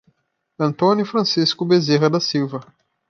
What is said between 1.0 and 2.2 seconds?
Francisco Bezerra da